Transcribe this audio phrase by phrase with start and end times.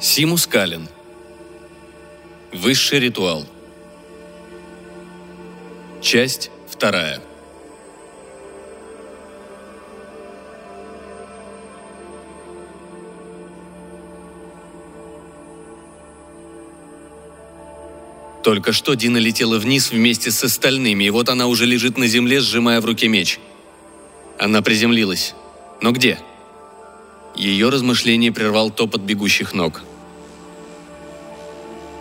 [0.00, 0.88] Симус Калин.
[2.52, 3.44] Высший ритуал.
[6.00, 7.20] Часть вторая.
[18.44, 22.38] Только что Дина летела вниз вместе с остальными, и вот она уже лежит на земле,
[22.40, 23.40] сжимая в руке меч.
[24.38, 25.34] Она приземлилась.
[25.82, 26.20] Но где?
[27.34, 29.82] Ее размышление прервал топот бегущих ног.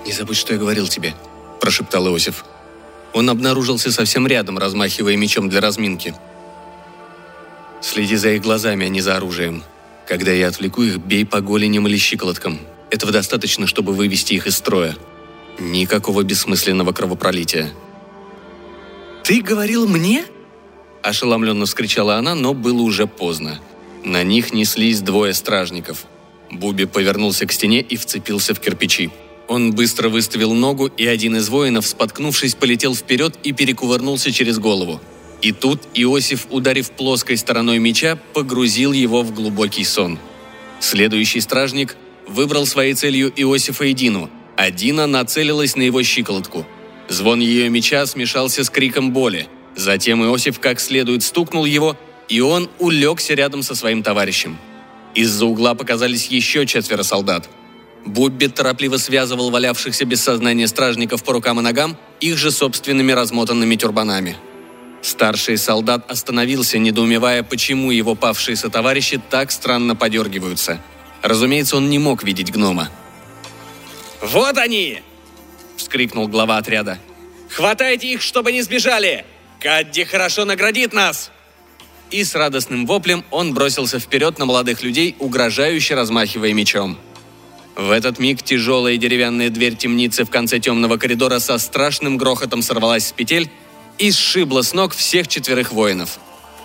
[0.07, 1.13] «Не забудь, что я говорил тебе»,–
[1.59, 2.45] прошептал Иосиф.
[3.11, 6.15] Он обнаружился совсем рядом, размахивая мечом для разминки.
[7.81, 9.63] «Следи за их глазами, а не за оружием.
[10.07, 12.57] Когда я отвлеку их, бей по голеням или щиколоткам.
[12.89, 14.95] Этого достаточно, чтобы вывести их из строя.
[15.59, 17.73] Никакого бессмысленного кровопролития».
[19.25, 20.23] «Ты говорил мне?»
[21.03, 23.59] Ошеломленно вскричала она, но было уже поздно.
[24.05, 26.05] На них неслись двое стражников.
[26.49, 29.11] Буби повернулся к стене и вцепился в кирпичи.
[29.47, 34.99] Он быстро выставил ногу, и один из воинов, споткнувшись, полетел вперед и перекувырнулся через голову.
[35.41, 40.19] И тут Иосиф, ударив плоской стороной меча, погрузил его в глубокий сон.
[40.79, 41.95] Следующий стражник
[42.27, 46.65] выбрал своей целью Иосифа и Дину, а Дина нацелилась на его щиколотку.
[47.07, 49.47] Звон ее меча смешался с криком боли.
[49.75, 51.95] Затем Иосиф как следует стукнул его,
[52.27, 54.57] и он улегся рядом со своим товарищем.
[55.15, 57.49] Из-за угла показались еще четверо солдат–
[58.07, 63.75] Бубби торопливо связывал валявшихся без сознания стражников по рукам и ногам их же собственными размотанными
[63.75, 64.37] тюрбанами.
[65.01, 70.81] Старший солдат остановился, недоумевая, почему его павшие сотоварищи так странно подергиваются.
[71.21, 72.89] Разумеется, он не мог видеть гнома.
[74.21, 75.01] «Вот они!»–
[75.77, 76.99] вскрикнул глава отряда.
[77.49, 79.25] «Хватайте их, чтобы не сбежали!
[79.59, 81.29] Кадди хорошо наградит нас!»
[82.09, 86.97] И с радостным воплем он бросился вперед на молодых людей, угрожающе размахивая мечом.
[87.77, 93.05] В этот миг тяжелая деревянная дверь темницы в конце темного коридора со страшным грохотом сорвалась
[93.05, 93.51] с петель
[93.99, 96.17] и сшибла с ног всех четверых воинов.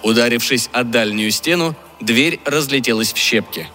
[0.03, 3.69] Ударившись о дальнюю стену, дверь разлетелась в щепки.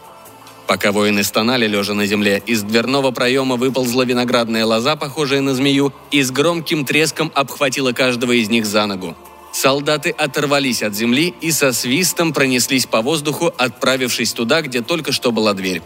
[0.65, 5.93] Пока воины стонали, лежа на земле, из дверного проема выползла виноградная лоза, похожая на змею,
[6.09, 9.15] и с громким треском обхватила каждого из них за ногу.
[9.53, 15.31] Солдаты оторвались от земли и со свистом пронеслись по воздуху, отправившись туда, где только что
[15.31, 15.83] была дверь.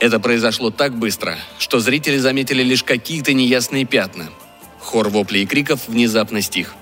[0.00, 4.30] Это произошло так быстро, что зрители заметили лишь какие-то неясные пятна.
[4.78, 6.74] Хор воплей и криков внезапно стих.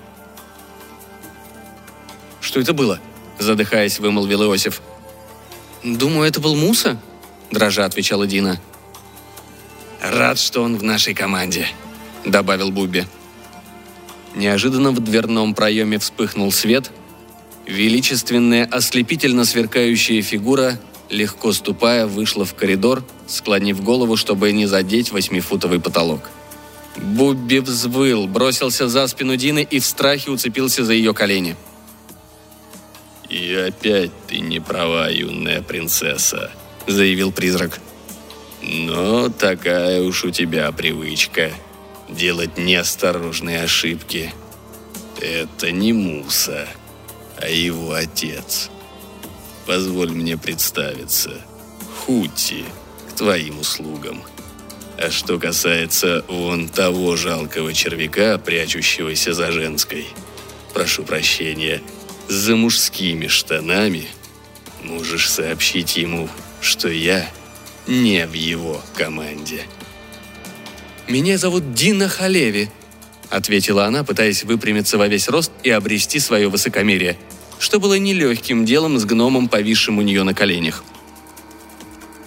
[2.39, 2.99] «Что это было?»–
[3.37, 4.81] задыхаясь, вымолвил Иосиф.
[5.83, 6.99] «Думаю, это был Муса»,–
[7.51, 8.59] дрожа отвечала Дина.
[10.01, 11.67] «Рад, что он в нашей команде»,–
[12.25, 13.05] добавил Бубби.
[14.33, 16.89] Неожиданно в дверном проеме вспыхнул свет.
[17.65, 25.79] Величественная, ослепительно сверкающая фигура легко ступая, вышла в коридор, склонив голову, чтобы не задеть восьмифутовый
[25.79, 26.29] потолок.
[26.97, 31.55] Бубби взвыл, бросился за спину Дины и в страхе уцепился за ее колени.
[33.29, 36.51] «И опять ты не права, юная принцесса»,—
[36.87, 37.79] заявил призрак.
[38.63, 41.51] «Но такая уж у тебя привычка—
[42.09, 44.33] делать неосторожные ошибки.
[45.21, 46.67] Это не Муса,
[47.37, 48.71] а его отец».
[49.65, 51.31] Позволь мне представиться.
[51.97, 52.65] Хути,
[53.09, 54.23] к твоим услугам.
[54.97, 60.07] А что касается вон того жалкого червяка, прячущегося за женской,
[60.73, 61.81] прошу прощения,
[62.27, 64.07] за мужскими штанами,
[64.83, 66.29] можешь сообщить ему,
[66.61, 67.29] что я
[67.87, 69.63] не в его команде.
[71.07, 72.69] «Меня зовут Дина Халеви»,—
[73.29, 77.17] ответила она, пытаясь выпрямиться во весь рост и обрести свое высокомерие—
[77.59, 80.83] что было нелегким делом с гномом, повисшим у нее на коленях.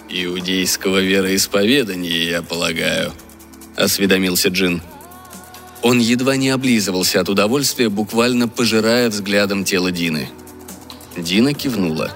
[0.07, 3.11] «Иудейского вероисповедания, я полагаю»,—
[3.75, 4.81] осведомился Джин.
[5.81, 10.29] Он едва не облизывался от удовольствия, буквально пожирая взглядом тело Дины.
[11.17, 12.15] Дина кивнула.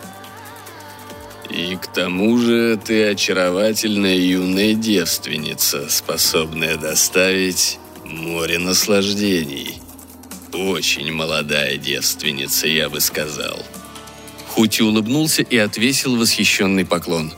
[1.50, 9.82] «И к тому же ты очаровательная юная девственница, способная доставить море наслаждений»,
[10.58, 13.64] очень молодая девственница, я бы сказал.
[14.48, 17.32] Хути улыбнулся и отвесил восхищенный поклон.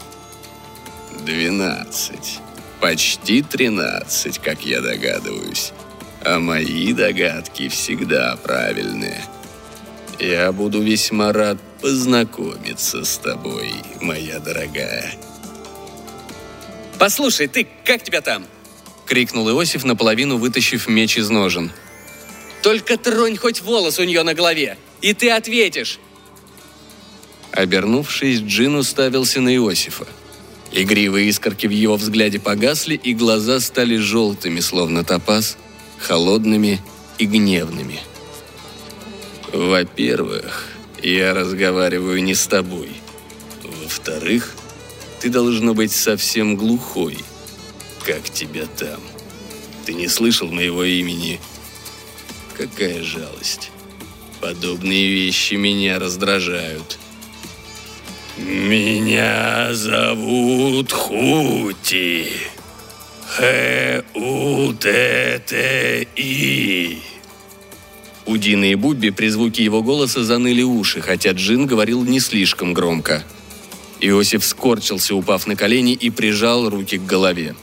[1.25, 2.39] «Двенадцать.
[2.79, 5.73] Почти тринадцать, как я догадываюсь.
[6.23, 9.21] А мои догадки всегда правильные.
[10.17, 15.13] Я буду весьма рад познакомиться с тобой, моя дорогая».
[16.97, 18.45] «Послушай, ты, как тебя там?»—
[19.05, 21.71] крикнул Иосиф, наполовину вытащив меч из ножен.
[22.61, 25.99] Только тронь хоть волос у нее на голове, и ты ответишь!»
[27.51, 30.07] Обернувшись, Джин уставился на Иосифа.
[30.71, 35.57] Игривые искорки в его взгляде погасли, и глаза стали желтыми, словно топаз,
[35.97, 36.79] холодными
[37.17, 37.99] и гневными.
[39.51, 40.67] «Во-первых,
[41.01, 42.91] я разговариваю не с тобой.
[43.63, 44.53] Во-вторых,
[45.19, 47.17] ты должно быть совсем глухой.
[48.05, 49.01] Как тебя там?
[49.85, 51.39] Ты не слышал моего имени?
[52.59, 53.71] Какая жалость.
[54.41, 56.99] Подобные вещи меня раздражают.
[58.37, 62.27] Меня зовут Хути.
[63.27, 64.17] Х-У-Т-Т-И.
[68.25, 72.73] У Дины и Бубби при звуке его голоса заныли уши, хотя Джин говорил не слишком
[72.73, 73.23] громко.
[74.01, 77.55] Иосиф скорчился, упав на колени, и прижал руки к голове.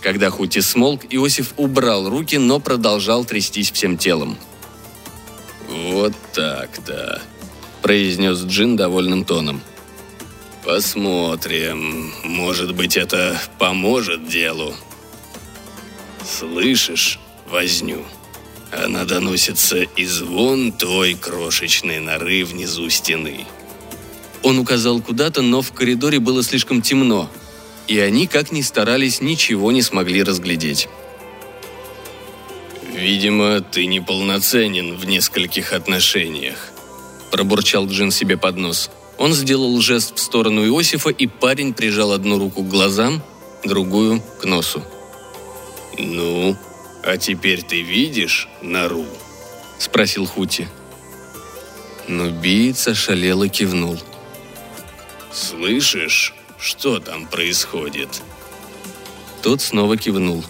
[0.00, 4.38] Когда Хути смолк, Иосиф убрал руки, но продолжал трястись всем телом.
[5.68, 7.22] «Вот так-то»,–
[7.82, 9.60] произнес Джин довольным тоном.
[10.64, 12.12] «Посмотрим.
[12.24, 14.74] Может быть, это поможет делу».
[16.24, 17.18] «Слышишь
[17.48, 18.04] возню?
[18.72, 23.46] Она доносится из вон той крошечной норы внизу стены».
[24.42, 27.28] Он указал куда-то, но в коридоре было слишком темно,
[27.90, 30.88] и они, как ни старались, ничего не смогли разглядеть.
[32.94, 36.68] «Видимо, ты неполноценен в нескольких отношениях»,–
[37.32, 38.90] пробурчал Джин себе под нос.
[39.18, 43.24] Он сделал жест в сторону Иосифа, и парень прижал одну руку к глазам,
[43.64, 44.84] другую– к носу.
[45.98, 46.56] «Ну,
[47.02, 49.04] а теперь ты видишь нору?»–
[49.78, 50.68] спросил Хути.
[52.06, 53.98] Но биец ошалело кивнул–
[55.32, 58.22] «Слышишь, что там происходит?»
[59.42, 60.44] Тот снова кивнул.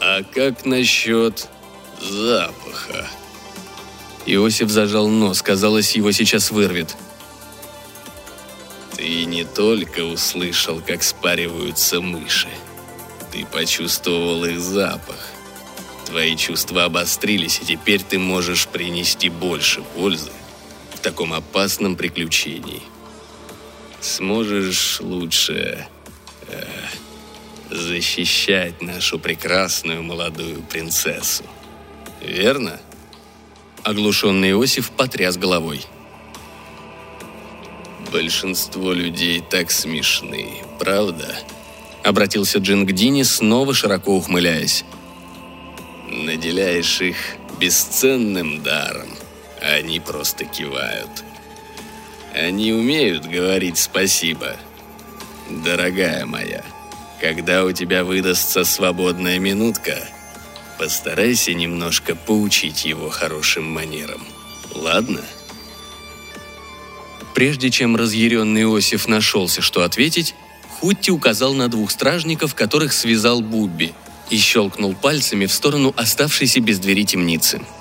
[0.00, 1.48] «А как насчет
[2.00, 3.08] запаха?»
[4.26, 6.96] Иосиф зажал нос, казалось, его сейчас вырвет.
[8.96, 12.48] «Ты не только услышал, как спариваются мыши.
[13.32, 15.30] Ты почувствовал их запах.
[16.06, 20.32] Твои чувства обострились, и теперь ты можешь принести больше пользы
[20.94, 22.82] в таком опасном приключении»
[24.06, 25.86] сможешь лучше
[26.48, 26.64] э,
[27.70, 31.44] защищать нашу прекрасную молодую принцессу.
[32.22, 32.80] Верно?
[33.82, 35.84] Оглушенный Иосиф потряс головой.
[38.12, 41.36] Большинство людей так смешны, правда?
[42.04, 44.84] Обратился Джин к Дине, снова широко ухмыляясь.
[46.08, 47.16] Наделяешь их
[47.58, 49.08] бесценным даром,
[49.60, 51.10] а они просто кивают–
[52.36, 54.56] они умеют говорить спасибо.
[55.48, 56.62] Дорогая моя,
[57.20, 59.96] когда у тебя выдастся свободная минутка,
[60.78, 64.22] постарайся немножко поучить его хорошим манерам.
[64.74, 65.22] Ладно?
[67.34, 70.34] Прежде чем разъяренный Иосиф нашелся, что ответить,
[70.68, 73.94] Хутти указал на двух стражников, которых связал Бубби,
[74.28, 77.62] и щелкнул пальцами в сторону оставшейся без двери темницы–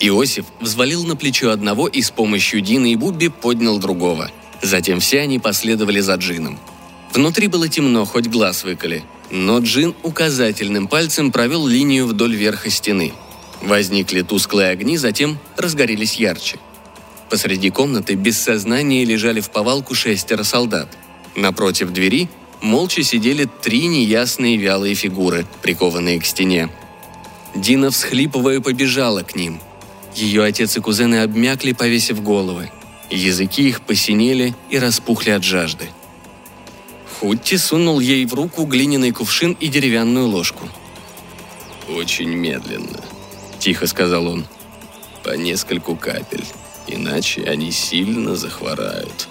[0.00, 4.30] Иосиф взвалил на плечо одного и с помощью Дины и Бубби поднял другого.
[4.62, 6.58] Затем все они последовали за Джином.
[7.12, 9.04] Внутри было темно, хоть глаз выколи.
[9.30, 13.12] Но Джин указательным пальцем провел линию вдоль верха стены.
[13.60, 16.58] Возникли тусклые огни, затем разгорелись ярче.
[17.28, 20.96] Посреди комнаты без сознания лежали в повалку шестеро солдат.
[21.36, 22.28] Напротив двери
[22.62, 26.70] молча сидели три неясные вялые фигуры, прикованные к стене.
[27.54, 29.60] Дина, всхлипывая, побежала к ним–
[30.14, 32.70] ее отец и кузены обмякли, повесив головы.
[33.10, 35.88] Языки их посинели и распухли от жажды.
[37.18, 40.68] Хутти сунул ей в руку глиняный кувшин и деревянную ложку.
[41.88, 43.00] «Очень медленно»,–
[43.58, 44.46] тихо сказал он.
[45.24, 46.44] «По нескольку капель,
[46.86, 49.28] иначе они сильно захворают».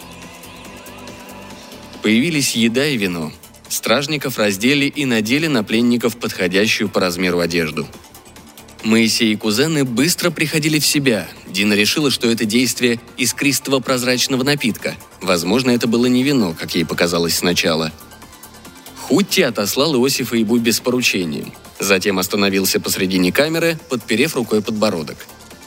[2.02, 3.32] Появились еда и вино.
[3.70, 7.88] Стражников раздели и надели на пленников подходящую по размеру одежду–
[8.84, 11.28] Моисей и кузены быстро приходили в себя.
[11.48, 14.96] Дина решила, что это действие искристого прозрачного напитка.
[15.22, 17.92] Возможно, это было не вино, как ей показалось сначала.
[18.96, 21.52] Хутти отослал Иосифа и Буби с поручением.
[21.80, 25.18] Затем остановился посредине камеры, подперев рукой подбородок.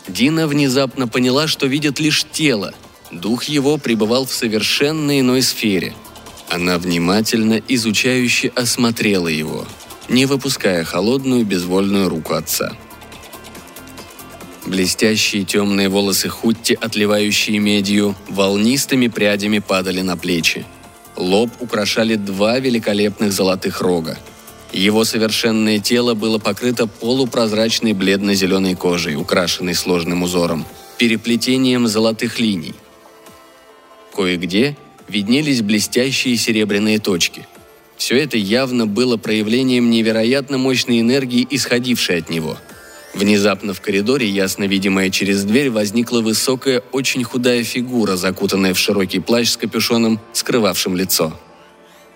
[0.09, 2.73] Дина внезапно поняла, что видит лишь тело.
[3.11, 5.95] Дух его пребывал в совершенно иной сфере.
[6.49, 9.67] Она внимательно, изучающе осмотрела его,
[10.09, 12.77] не выпуская холодную, безвольную руку отца.
[14.67, 20.65] Блестящие темные волосы Хутти, отливающие медью, волнистыми прядями падали на плечи.
[21.17, 24.19] Лоб украшали два великолепных золотых рога.
[24.73, 30.65] Его совершенное тело было покрыто полупрозрачной бледно-зеленой кожей, украшенной сложным узором,
[30.97, 32.75] переплетением золотых линий.
[34.15, 34.77] Кое-где
[35.09, 37.47] виднелись блестящие серебряные точки.
[37.97, 42.57] Все это явно было проявлением невероятно мощной энергии, исходившей от него.
[43.15, 49.21] Внезапно в коридоре, ясно видимая через дверь, возникла высокая, очень худая фигура, закутанная в широкий
[49.21, 51.39] плащ с капюшоном, скрывавшим лицо.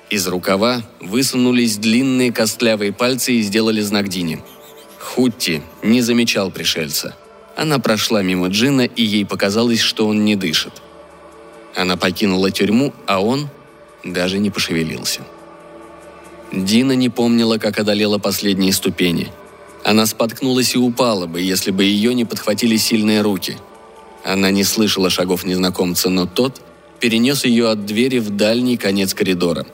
[0.08, 4.42] Из рукава высунулись длинные костлявые пальцы и сделали знак Дине.
[4.98, 7.16] Хутти не замечал пришельца.
[7.56, 10.82] Она прошла мимо Джина, и ей показалось, что он не дышит.
[11.74, 13.48] Она покинула тюрьму, а он
[14.04, 15.20] даже не пошевелился.
[16.52, 19.32] Дина не помнила, как одолела последние ступени.
[19.86, 23.56] Она споткнулась и упала бы, если бы ее не подхватили сильные руки.
[24.24, 26.60] Она не слышала шагов незнакомца, но тот
[26.98, 29.64] перенес ее от двери в дальний конец коридора.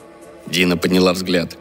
[0.47, 1.57] Дина подняла взгляд.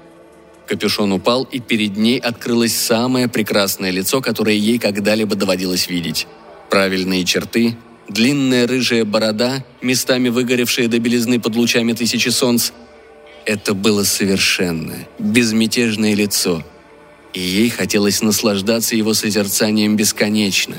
[0.68, 6.28] Капюшон упал, и перед ней открылось самое прекрасное лицо, которое ей когда-либо доводилось видеть.
[6.70, 7.78] Правильные черты,
[8.10, 12.72] длинная рыжая борода, местами выгоревшая до белизны под лучами тысячи солнц,
[13.46, 16.66] это было совершенное, безмятежное лицо,
[17.34, 20.78] и ей хотелось наслаждаться его созерцанием бесконечно.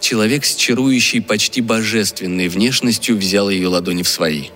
[0.00, 4.48] Человек с чарующей, почти божественной внешностью взял ее ладони в свои.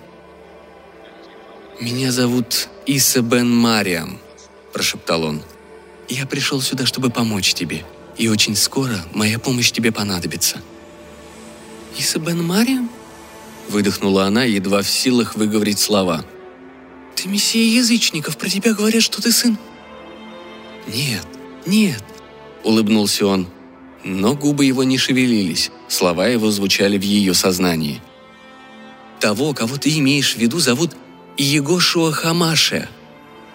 [1.79, 4.19] «Меня зовут Иса Бен Мариам»,–
[4.73, 5.41] прошептал он.
[6.09, 7.85] «Я пришел сюда, чтобы помочь тебе,
[8.17, 10.61] и очень скоро моя помощь тебе понадобится».
[11.97, 12.89] «Иса Бен Мариам?»–
[13.69, 16.25] выдохнула она, едва в силах выговорить слова–
[17.17, 19.57] «Ты мессия язычников, про тебя говорят, что ты сын».
[20.87, 21.25] «Нет,
[21.65, 22.03] нет»,—
[22.63, 23.47] улыбнулся он.
[24.03, 28.01] Но губы его не шевелились, слова его звучали в ее сознании.
[29.19, 30.95] «Того, кого ты имеешь в виду, зовут
[31.37, 32.87] Иегошуа Хамаше.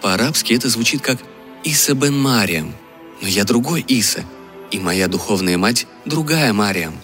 [0.02, 1.18] По-арабски это звучит как
[1.64, 2.74] Иса бен Мариам,
[3.20, 4.24] но я другой Иса,
[4.70, 6.94] и моя духовная мать другая Мариам».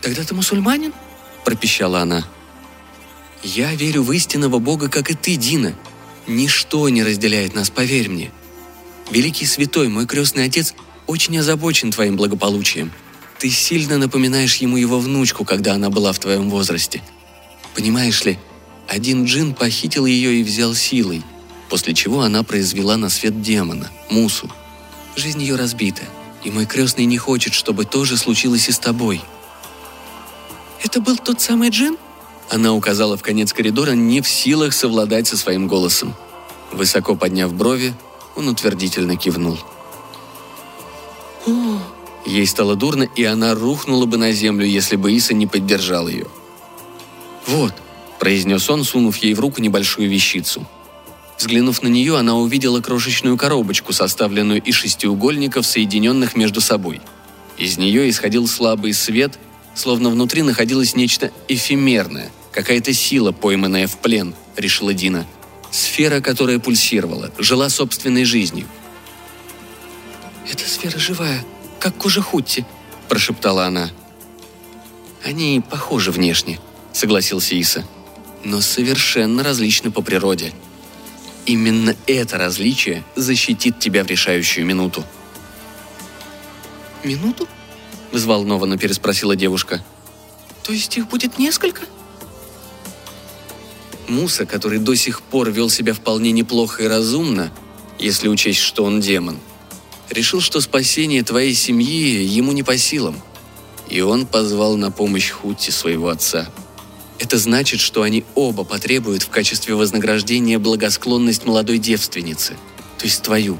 [0.00, 0.92] «Тогда ты мусульманин?»–
[1.44, 2.24] пропищала она.–
[3.42, 5.74] я верю в истинного Бога, как и ты, Дина.
[6.26, 8.30] Ничто не разделяет нас, поверь мне.
[9.10, 10.74] Великий святой, мой крестный отец,
[11.06, 12.92] очень озабочен твоим благополучием.
[13.38, 17.02] Ты сильно напоминаешь ему его внучку, когда она была в твоем возрасте.
[17.74, 18.38] Понимаешь ли,
[18.86, 21.22] один джин похитил ее и взял силой,
[21.70, 24.50] после чего она произвела на свет демона, Мусу.
[25.16, 26.02] Жизнь ее разбита,
[26.44, 29.20] и мой крестный не хочет, чтобы то же случилось и с тобой.
[30.82, 31.96] «Это был тот самый джин?»
[32.50, 36.14] Она указала в конец коридора, не в силах совладать со своим голосом.
[36.72, 37.94] Высоко подняв брови,
[38.38, 39.58] он утвердительно кивнул.
[42.24, 46.26] Ей стало дурно, и она рухнула бы на землю, если бы Иса не поддержал ее.
[47.46, 47.74] «Вот»,–
[48.20, 50.66] произнес он, сунув ей в руку небольшую вещицу.
[51.36, 57.00] Взглянув на нее, она увидела крошечную коробочку, составленную из шестиугольников, соединенных между собой.
[57.56, 59.38] Из нее исходил слабый свет,
[59.74, 65.26] словно внутри находилось нечто эфемерное, Какая-то сила, пойманная в плен, решила Дина.
[65.70, 68.66] Сфера, которая пульсировала, жила собственной жизнью.
[70.50, 71.44] «Эта сфера живая,
[71.78, 72.64] как кожа Хутти»,–
[73.08, 73.90] прошептала она.
[75.24, 76.58] «Они похожи внешне»,–
[76.92, 77.86] согласился Иса.
[78.44, 80.52] «Но совершенно различны по природе.
[81.44, 85.04] Именно это различие защитит тебя в решающую минуту».
[87.04, 87.46] «Минуту?»–
[88.12, 89.84] взволнованно переспросила девушка.
[90.62, 91.82] «То есть их будет несколько?»–
[94.08, 97.52] Муса, который до сих пор вел себя вполне неплохо и разумно,
[97.98, 99.38] если учесть, что он демон,
[100.10, 103.20] решил, что спасение твоей семьи ему не по силам.
[103.88, 106.48] И он позвал на помощь Хутти своего отца.
[107.18, 112.56] Это значит, что они оба потребуют в качестве вознаграждения благосклонность молодой девственницы,
[112.98, 113.58] то есть твою.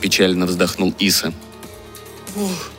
[0.00, 1.32] Печально вздохнул Иса.
[2.36, 2.70] Ох.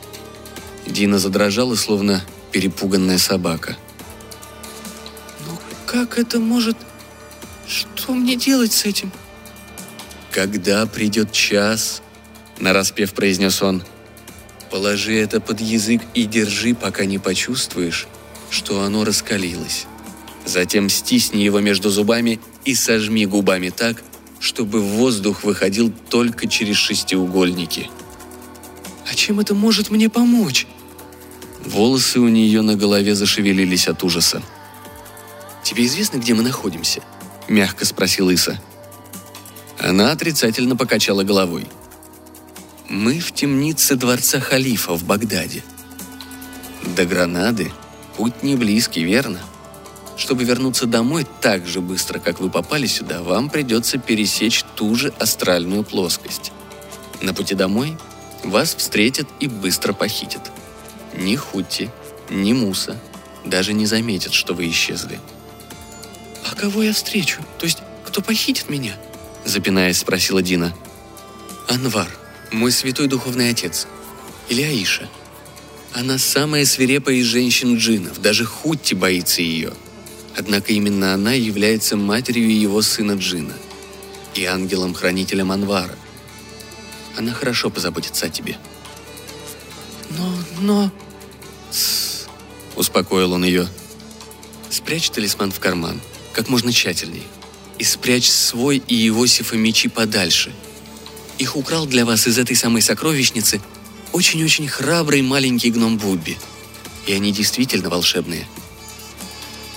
[0.86, 3.76] Дина задрожала, словно перепуганная собака–
[5.92, 6.76] как это может...
[7.68, 9.12] Что мне делать с этим?
[10.30, 12.02] Когда придет час,
[12.58, 13.82] нараспев произнес он,
[14.70, 18.08] положи это под язык и держи, пока не почувствуешь,
[18.50, 19.86] что оно раскалилось.
[20.46, 24.02] Затем стисни его между зубами и сожми губами так,
[24.40, 27.90] чтобы воздух выходил только через шестиугольники.
[29.08, 30.66] «А чем это может мне помочь?»
[31.66, 34.42] Волосы у нее на голове зашевелились от ужаса.
[35.72, 37.00] «Тебе известно, где мы находимся?»–
[37.48, 38.60] мягко спросил Иса.
[39.78, 41.66] Она отрицательно покачала головой.
[42.90, 45.64] «Мы в темнице дворца халифа в Багдаде.
[46.94, 47.72] До Гранады
[48.18, 49.40] путь не близкий, верно?
[50.18, 55.08] Чтобы вернуться домой так же быстро, как вы попали сюда, вам придется пересечь ту же
[55.18, 56.52] астральную плоскость.
[57.22, 57.96] На пути домой
[58.44, 60.52] вас встретят и быстро похитят.
[61.16, 61.88] Ни Хутти,
[62.28, 63.00] ни Муса
[63.46, 65.18] даже не заметят, что вы исчезли–
[66.44, 67.42] «А кого я встречу?
[67.58, 68.96] То есть, кто похитит меня?»
[69.44, 70.74] Запинаясь, спросила Дина.
[71.68, 72.08] «Анвар,
[72.50, 73.86] мой святой духовный отец.
[74.48, 75.08] Или Аиша.
[75.94, 79.72] Она самая свирепая из женщин джинов, даже Хутти боится ее.
[80.36, 83.54] Однако именно она является матерью его сына Джина
[84.34, 85.96] и ангелом-хранителем Анвара.
[87.16, 88.56] Она хорошо позаботится о тебе».
[90.10, 90.92] «Но, но...»
[91.70, 92.26] Тс,
[92.76, 93.66] успокоил он ее.
[94.70, 96.00] «Спрячь талисман в карман,
[96.32, 97.24] как можно тщательней,
[97.78, 100.52] и спрячь свой и Иосифа мечи подальше.
[101.38, 103.60] Их украл для вас из этой самой сокровищницы
[104.12, 106.38] очень-очень храбрый маленький гном Бубби.
[107.06, 108.46] И они действительно волшебные.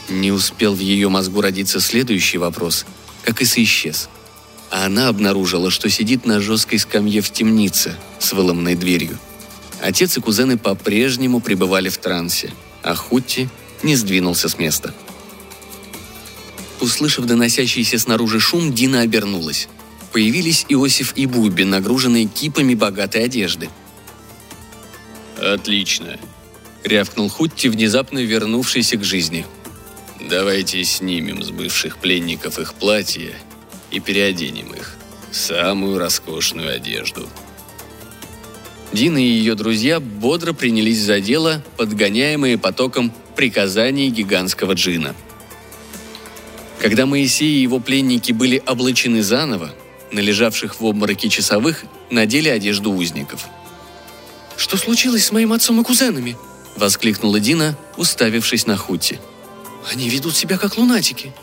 [0.10, 2.86] Не успел в ее мозгу родиться следующий вопрос,
[3.24, 4.10] как и исчез.
[4.70, 9.18] А она обнаружила, что сидит на жесткой скамье в темнице с выломанной дверью.
[9.82, 13.50] Отец и кузены по-прежнему пребывали в трансе, а Хутти
[13.84, 14.94] не сдвинулся с места.
[16.86, 19.68] Услышав доносящийся снаружи шум, Дина обернулась.
[20.12, 23.70] Появились Иосиф и Буби, нагруженные кипами богатой одежды–
[25.38, 26.18] «Отлично»,—
[26.84, 29.46] рявкнул Хутти, внезапно вернувшийся к жизни.
[30.30, 33.34] «Давайте снимем с бывших пленников их платья
[33.92, 34.96] и переоденем их
[35.32, 37.28] в самую роскошную одежду».
[38.94, 45.14] Дина и ее друзья бодро принялись за дело, подгоняемые потоком приказаний гигантского джина.
[46.86, 49.74] Когда Моисей и его пленники были облачены заново,
[50.12, 53.46] на лежавших в обмороке часовых надели одежду узников–
[54.58, 56.38] «Что случилось с моим отцом и кузенами?»–
[56.78, 59.20] воскликнула Дина, уставившись на Хути.
[59.92, 61.34] «Они ведут себя как лунатики».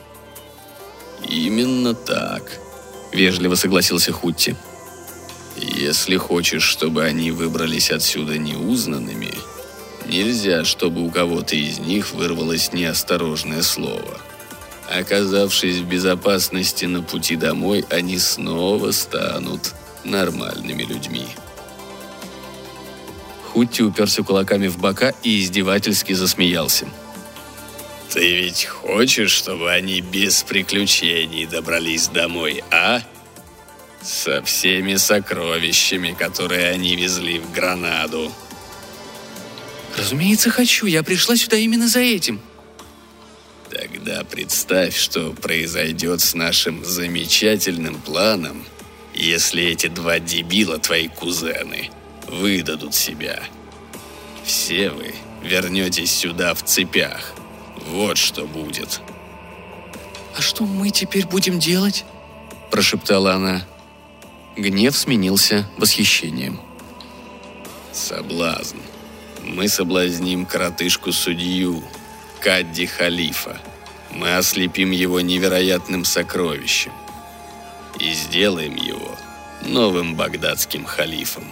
[1.29, 2.59] «Именно так»,–
[3.13, 4.57] вежливо согласился Хутти.
[5.57, 9.33] «Если хочешь, чтобы они выбрались отсюда неузнанными,
[10.09, 14.19] нельзя, чтобы у кого-то из них вырвалось неосторожное слово.
[14.93, 19.73] Оказавшись в безопасности на пути домой, они снова станут
[20.05, 21.27] нормальными людьми».
[23.53, 26.87] Хутти уперся кулаками в бока и издевательски засмеялся.
[28.11, 33.01] «Ты ведь хочешь, чтобы они без приключений добрались домой, а?
[34.03, 38.31] Со всеми сокровищами, которые они везли в Гранаду».
[39.97, 40.87] «Разумеется, хочу.
[40.87, 42.41] Я пришла сюда именно за этим»,
[43.73, 48.65] Тогда представь, что произойдет с нашим замечательным планом,
[49.15, 51.91] если эти два дебила твои кузены–
[52.33, 53.43] выдадут себя.
[54.45, 57.33] Все вы вернетесь сюда в цепях.
[57.87, 59.01] Вот что будет.
[60.37, 62.05] «А что мы теперь будем делать?»–
[62.71, 63.67] прошептала она.
[64.57, 66.59] Гнев сменился восхищением.
[67.93, 68.79] «Соблазн.
[69.43, 71.85] Мы соблазним коротышку-судью,
[72.43, 73.57] Кадди Халифа.
[74.11, 76.93] Мы ослепим его невероятным сокровищем
[78.01, 79.17] и сделаем его
[79.65, 81.45] новым багдадским халифом.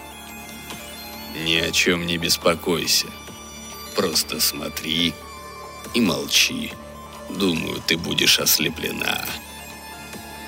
[1.45, 3.07] Ни о чем не беспокойся.
[3.95, 5.15] Просто смотри
[5.95, 6.73] и молчи.
[7.29, 9.25] Думаю, ты будешь ослеплена».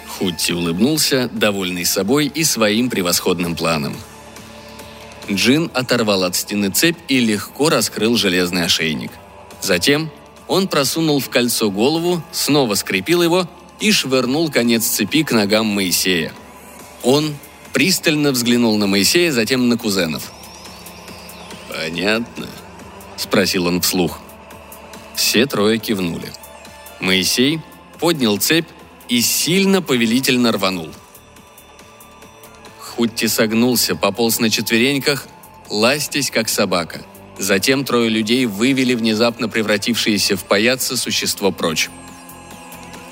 [0.08, 3.96] Хутти улыбнулся, довольный собой и своим превосходным планом.
[5.30, 9.12] Джин оторвал от стены цепь и легко раскрыл железный ошейник.
[9.62, 10.10] Затем
[10.48, 13.48] он просунул в кольцо голову, снова скрепил его
[13.80, 16.32] и швырнул конец цепи к ногам Моисея.
[17.02, 17.34] Он
[17.72, 20.30] пристально взглянул на Моисея, затем на кузенов–
[21.72, 22.48] «Понятно?»–
[23.16, 24.20] спросил он вслух.
[25.14, 26.32] Все трое кивнули.
[27.00, 27.60] Моисей
[27.98, 28.68] поднял цепь
[29.08, 30.90] и сильно повелительно рванул.
[32.78, 35.26] Хутти согнулся, пополз на четвереньках,
[35.70, 37.02] ластясь, как собака.
[37.42, 41.90] Затем трое людей вывели внезапно превратившееся в паяца существо прочь.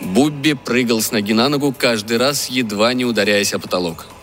[0.01, 4.07] Бубби прыгал с ноги на ногу, каждый раз едва не ударяясь о потолок–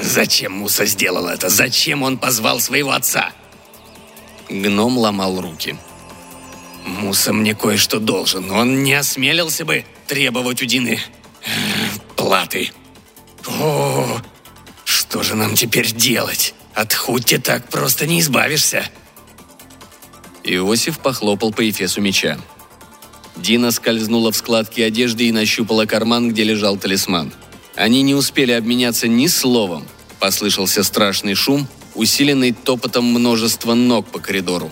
[0.00, 1.48] Зачем Муса сделал это?
[1.48, 3.32] Зачем он позвал своего отца?
[4.48, 5.76] Гном ломал руки.
[6.84, 8.50] Муса мне кое-что должен.
[8.50, 11.00] Он не осмелился бы требовать у Дины
[11.42, 11.48] э,
[12.16, 12.70] платы.
[13.46, 14.20] О,
[14.84, 16.54] что же нам теперь делать?
[16.78, 18.88] От Хутти так просто не избавишься.
[20.44, 22.38] Иосиф похлопал по эфесу меча.
[23.36, 27.32] Дина скользнула в складки одежды и нащупала карман, где лежал талисман–
[27.78, 29.86] они не успели обменяться ни словом.
[30.18, 34.68] Послышался страшный шум, усиленный топотом множества ног по коридору.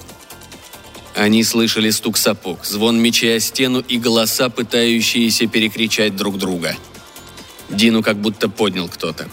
[1.15, 6.77] Они слышали стук сапог, звон мечей о стену и голоса, пытающиеся перекричать друг друга.
[7.71, 9.29] Дину как будто поднял кто-то.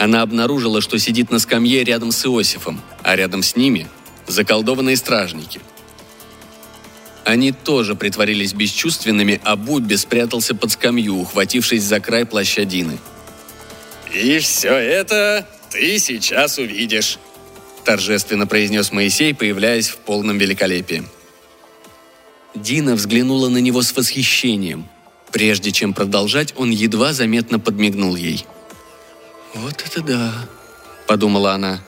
[0.00, 3.86] Она обнаружила, что сидит на скамье рядом с Иосифом, а рядом с ними–
[4.26, 5.60] заколдованные стражники.
[7.26, 12.96] Они тоже притворились бесчувственными, а Бубби спрятался под скамью, ухватившись за край плаща Дины.
[14.10, 17.18] «И все это ты сейчас увидишь»,–
[17.84, 21.04] торжественно произнес Моисей, появляясь в полном великолепии.
[22.54, 24.88] Дина взглянула на него с восхищением.
[25.30, 28.46] Прежде чем продолжать, он едва заметно подмигнул ей.
[29.54, 30.48] «Вот это да!»–
[31.06, 31.80] подумала она.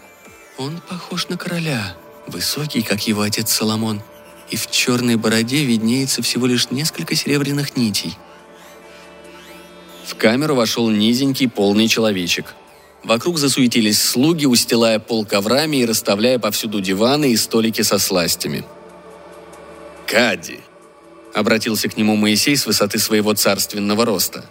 [0.58, 1.94] «Он похож на короля,
[2.26, 4.02] высокий, как его отец Соломон,
[4.50, 8.16] и в черной бороде виднеется всего лишь несколько серебряных нитей».
[10.04, 12.54] В камеру вошел низенький полный человечек.
[13.02, 18.64] Вокруг засуетились слуги, устилая пол коврами и расставляя повсюду диваны и столики со сластями–
[20.12, 20.60] Кади!»—
[21.34, 24.44] обратился к нему Моисей с высоты своего царственного роста.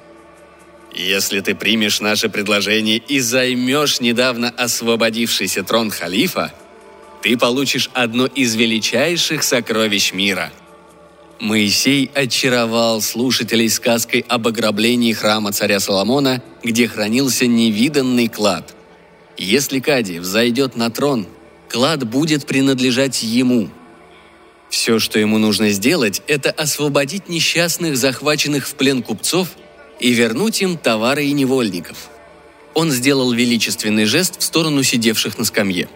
[0.94, 6.54] «Если ты примешь наше предложение и займешь недавно освободившийся трон халифа,
[7.22, 10.52] ты получишь одно из величайших сокровищ мира».
[11.40, 18.76] Моисей очаровал слушателей сказкой об ограблении храма царя Соломона, где хранился невиданный клад.
[19.38, 21.26] Если Кади взойдет на трон,
[21.68, 23.70] клад будет принадлежать ему–
[24.72, 29.50] все, что ему нужно сделать, это освободить несчастных, захваченных в плен купцов,
[30.02, 32.10] и вернуть им товары и невольников.
[32.74, 35.88] Он сделал величественный жест в сторону сидевших на скамье.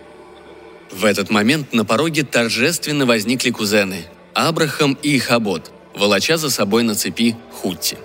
[0.92, 6.94] В этот момент на пороге торжественно возникли кузены– Абрахам и Хабот, волоча за собой на
[6.94, 7.98] цепи Хутти.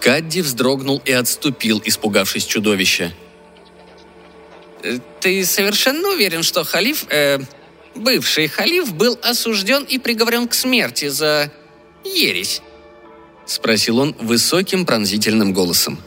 [0.00, 3.12] Кадди вздрогнул и отступил, испугавшись чудовища.
[5.20, 7.38] «Ты совершенно уверен, что халиф, э,
[7.96, 11.50] Бывший халиф был осужден и приговорен к смерти за
[12.04, 12.62] ересь?»—
[13.46, 15.98] спросил он высоким пронзительным голосом.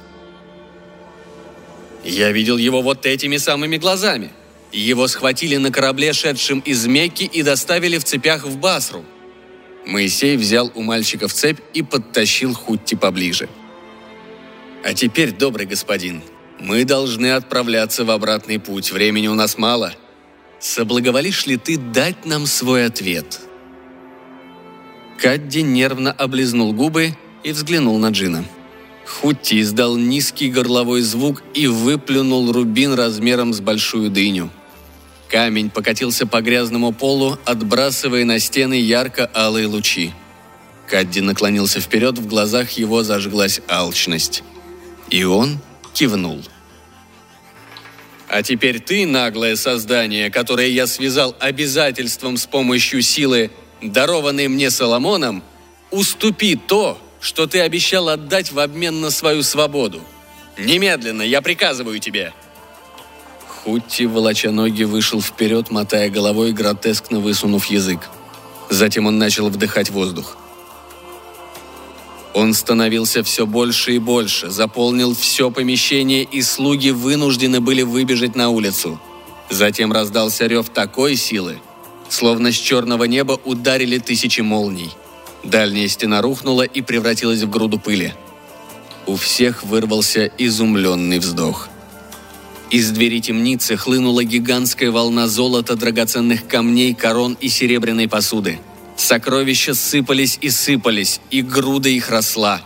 [2.04, 4.32] «Я видел его вот этими самыми глазами.
[4.72, 9.04] Его схватили на корабле, шедшем из Мекки, и доставили в цепях в Басру».
[9.86, 13.50] Моисей взял у мальчика в цепь и подтащил Хутти поближе.
[14.84, 16.22] «А теперь, добрый господин,
[16.60, 18.92] мы должны отправляться в обратный путь.
[18.92, 19.94] Времени у нас мало»,
[20.60, 23.40] соблаговолишь ли ты дать нам свой ответ?»
[25.18, 28.46] Кадди нервно облизнул губы и взглянул на Джина.
[29.06, 34.50] Хутти издал низкий горловой звук и выплюнул рубин размером с большую дыню.
[35.30, 40.12] Камень покатился по грязному полу, отбрасывая на стены ярко-алые лучи.
[40.88, 44.44] Кадди наклонился вперед, в глазах его зажглась алчность.
[45.10, 45.60] И он
[45.94, 46.42] кивнул.
[48.28, 55.44] А теперь ты, наглое создание, которое я связал обязательством с помощью силы, дарованной мне Соломоном,
[55.90, 60.02] уступи то, что ты обещал отдать в обмен на свою свободу.
[60.58, 62.34] Немедленно, я приказываю тебе!»
[63.48, 68.00] Хутти, волоча ноги, вышел вперед, мотая головой, гротескно высунув язык.
[68.70, 70.38] Затем он начал вдыхать воздух.
[72.34, 78.50] Он становился все больше и больше, заполнил все помещение, и слуги вынуждены были выбежать на
[78.50, 79.00] улицу.
[79.50, 81.60] Затем раздался рев такой силы,
[82.08, 84.92] словно с черного неба ударили тысячи молний.
[85.44, 88.14] Дальняя стена рухнула и превратилась в груду пыли.
[89.06, 91.70] У всех вырвался изумленный вздох.
[92.70, 98.60] Из двери темницы хлынула гигантская волна золота, драгоценных камней, корон и серебряной посуды–
[99.00, 102.62] Сокровища сыпались и сыпались, и груда их росла.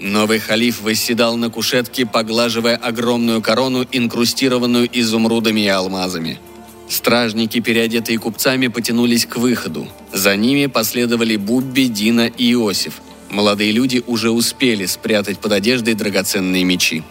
[0.00, 6.40] Новый халиф восседал на кушетке, поглаживая огромную корону, инкрустированную изумрудами и алмазами.
[6.88, 9.88] Стражники, переодетые купцами, потянулись к выходу.
[10.12, 13.00] За ними последовали Бубби, Дина и Иосиф.
[13.28, 17.02] Молодые люди уже успели спрятать под одеждой драгоценные мечи.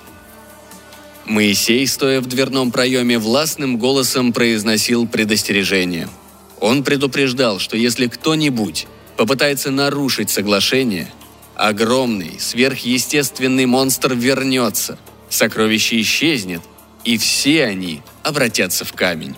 [1.25, 6.07] Моисей, стоя в дверном проеме, властным голосом произносил предостережение–
[6.59, 11.11] он предупреждал, что если кто-нибудь попытается нарушить соглашение,
[11.55, 14.97] огромный, сверхъестественный монстр вернется,
[15.29, 16.61] сокровище исчезнет,
[17.03, 19.35] и все они обратятся в камень.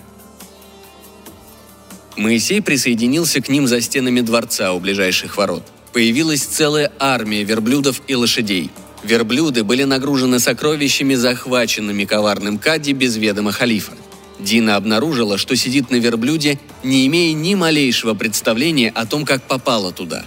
[2.18, 5.64] Моисей присоединился к ним за стенами дворца у ближайших ворот.
[5.94, 8.72] Появилась целая армия верблюдов и лошадей.
[9.04, 13.94] Верблюды были нагружены сокровищами, захваченными коварным Кади без ведома халифа.
[14.40, 19.92] Дина обнаружила, что сидит на верблюде, не имея ни малейшего представления о том, как попала
[19.92, 20.26] туда.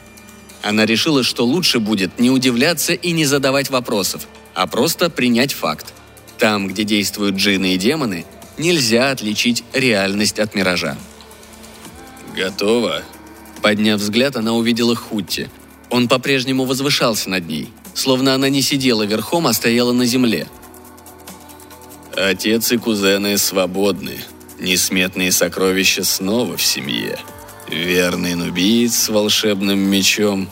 [0.62, 5.92] Она решила, что лучше будет не удивляться и не задавать вопросов, а просто принять факт.
[6.38, 8.24] Там, где действуют джинны и демоны,
[8.58, 10.96] нельзя отличить реальность от миража.
[12.34, 13.02] «Готово?»
[13.62, 15.48] Подняв взгляд, она увидела Хутти.
[15.90, 20.46] Он по-прежнему возвышался над ней, словно она не сидела верхом, а стояла на земле–
[22.16, 24.18] Отец и кузены свободны.
[24.58, 27.18] Несметные сокровища снова в семье.
[27.68, 30.50] Верный нубиец с волшебным мечом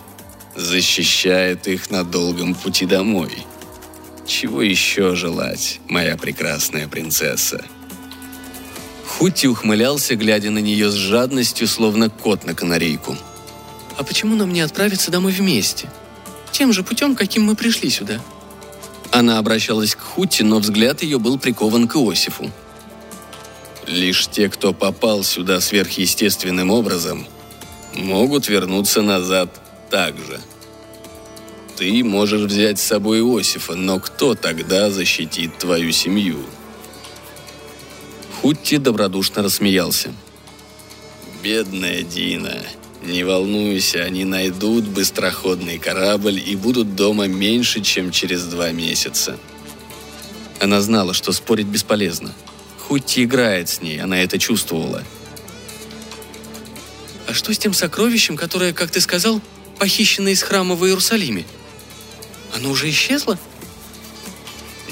[0.54, 3.32] защищает их на долгом пути домой.
[4.26, 7.64] Чего еще желать, моя прекрасная принцесса?»
[9.08, 13.16] Хутти ухмылялся, глядя на нее с жадностью, словно кот на канарейку.
[13.96, 15.90] «А почему нам не отправиться домой вместе?
[16.52, 18.20] Тем же путем, каким мы пришли сюда?»
[19.10, 22.52] Она обращалась к Хутти, но взгляд ее был прикован к Иосифу.
[23.86, 27.26] Лишь те, кто попал сюда сверхъестественным образом,
[27.94, 29.48] могут вернуться назад
[29.90, 30.38] так же.
[31.76, 36.44] Ты можешь взять с собой Иосифа, но кто тогда защитит твою семью?»
[38.40, 40.14] Хутти добродушно рассмеялся.
[41.42, 42.56] «Бедная Дина,
[43.02, 49.38] не волнуйся, они найдут быстроходный корабль и будут дома меньше, чем через два месяца».
[50.60, 52.32] Она знала, что спорить бесполезно.
[52.78, 55.02] Хутти играет с ней, она это чувствовала.
[57.26, 59.40] «А что с тем сокровищем, которое, как ты сказал,
[59.78, 61.44] похищено из храма в Иерусалиме?
[62.54, 63.36] Оно уже исчезло?»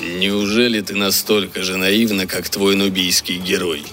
[0.07, 3.85] Неужели ты настолько же наивна, как твой нубийский герой?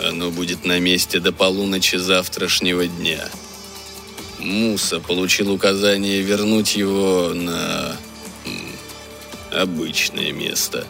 [0.00, 3.28] Оно будет на месте до полуночи завтрашнего дня.
[4.38, 7.96] Муса получил указание вернуть его на
[9.50, 10.86] обычное место.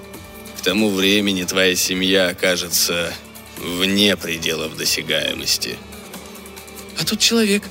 [0.59, 3.14] К тому времени твоя семья окажется
[3.59, 5.79] вне пределов досягаемости.
[6.99, 7.62] А тут человек.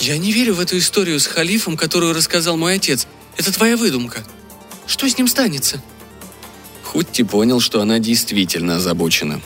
[0.00, 3.06] Я не верю в эту историю с халифом, которую рассказал мой отец.
[3.36, 4.24] Это твоя выдумка.
[4.86, 5.82] Что с ним станется?»
[6.98, 9.40] Хутти понял, что она действительно озабочена.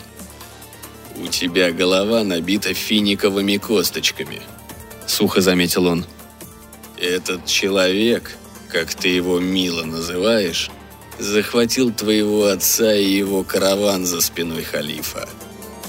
[1.15, 4.41] «У тебя голова набита финиковыми косточками»,—
[5.07, 6.03] сухо заметил он.
[6.97, 8.37] «Этот человек,
[8.69, 10.71] как ты его мило называешь,
[11.19, 15.29] захватил твоего отца и его караван за спиной халифа.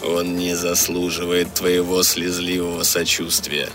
[0.06, 3.70] Он не заслуживает твоего слезливого сочувствия.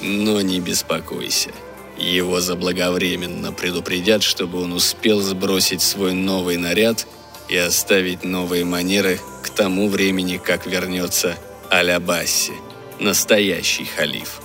[0.00, 1.50] Но не беспокойся.
[1.98, 7.06] Его заблаговременно предупредят, чтобы он успел сбросить свой новый наряд
[7.48, 11.36] и оставить новые манеры к тому времени, как вернется
[11.70, 12.54] Алябасси,
[12.98, 14.40] настоящий халиф.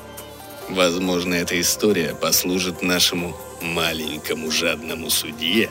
[0.69, 5.69] Возможно, эта история послужит нашему маленькому жадному судье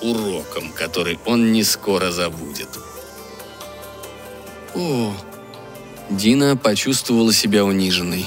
[0.00, 2.68] уроком, который он не скоро забудет.
[4.74, 5.14] О,
[6.10, 8.26] Дина почувствовала себя униженной.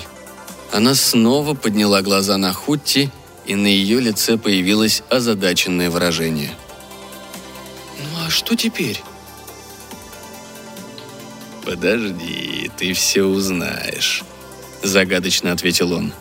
[0.71, 3.09] Она снова подняла глаза на Хутти,
[3.45, 6.51] и на ее лице появилось озадаченное выражение.
[7.97, 9.01] «Ну а что теперь?»
[11.65, 14.23] «Подожди, ты все узнаешь»,—
[14.83, 16.13] загадочно ответил он.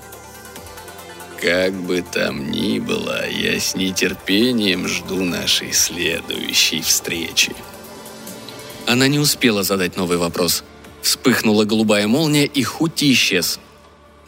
[1.41, 7.55] «Как бы там ни было, я с нетерпением жду нашей следующей встречи».
[8.87, 10.65] Она не успела задать новый вопрос.
[11.03, 13.61] Вспыхнула голубая молния, и Хутти исчез—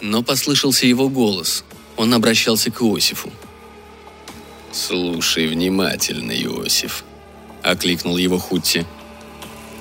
[0.00, 1.64] но послышался его голос.
[1.96, 3.30] Он обращался к Иосифу.
[4.72, 7.04] «Слушай внимательно, Иосиф»,—
[7.62, 8.86] окликнул его Хутти.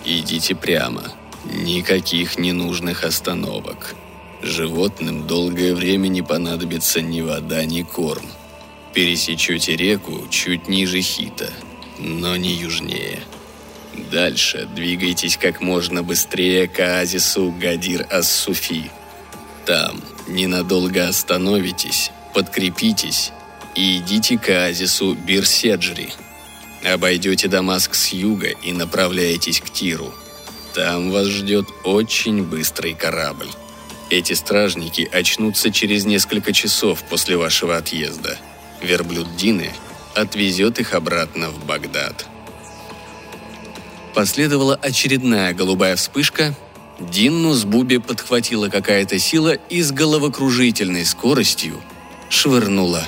[0.05, 1.03] «Идите прямо.
[1.45, 3.95] Никаких ненужных остановок.
[4.41, 8.25] Животным долгое время не понадобится ни вода, ни корм.
[8.93, 11.49] Пересечете реку чуть ниже Хита,
[11.99, 13.19] но не южнее.
[14.11, 18.91] Дальше двигайтесь как можно быстрее к оазису Гадир-ас-Суфи.
[19.65, 23.31] Там ненадолго остановитесь, подкрепитесь
[23.75, 26.09] и идите к оазису Бирседжри.
[26.83, 30.13] Обойдете Дамаск с юга и направляетесь к Тиру.
[30.73, 33.49] Там вас ждет очень быстрый корабль.
[34.09, 38.37] Эти стражники очнутся через несколько часов после вашего отъезда.
[38.81, 39.71] Верблюд Дины
[40.15, 42.25] отвезет их обратно в Багдад.
[44.15, 46.55] Последовала очередная голубая вспышка,
[46.99, 51.81] Динну с Буби подхватила какая-то сила и с головокружительной скоростью
[52.29, 53.03] швырнула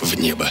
[0.00, 0.50] в небо.